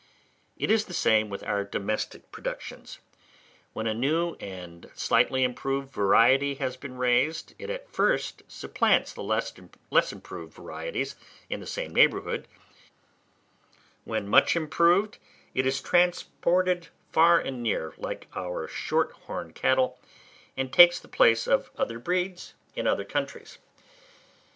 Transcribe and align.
It 0.57 0.71
is 0.71 0.85
the 0.85 0.95
same 0.95 1.29
with 1.29 1.43
our 1.43 1.63
domestic 1.63 2.31
productions: 2.31 2.97
when 3.73 3.85
a 3.85 3.93
new 3.93 4.33
and 4.39 4.89
slightly 4.95 5.43
improved 5.43 5.91
variety 5.93 6.55
has 6.55 6.75
been 6.75 6.97
raised, 6.97 7.53
it 7.59 7.69
at 7.69 7.87
first 7.87 8.41
supplants 8.47 9.13
the 9.13 9.21
less 9.21 10.11
improved 10.11 10.55
varieties 10.55 11.15
in 11.51 11.59
the 11.59 11.67
same 11.67 11.93
neighbourhood; 11.93 12.47
when 14.03 14.27
much 14.27 14.55
improved 14.55 15.19
it 15.53 15.67
is 15.67 15.79
transported 15.79 16.87
far 17.11 17.37
and 17.39 17.61
near, 17.61 17.93
like 17.99 18.25
our 18.35 18.67
short 18.67 19.11
horn 19.11 19.53
cattle, 19.53 19.99
and 20.57 20.73
takes 20.73 20.99
the 20.99 21.07
place 21.07 21.45
of 21.45 21.69
other 21.77 21.99
breeds 21.99 22.55
in 22.75 22.87
other 22.87 23.05
countries. 23.05 23.59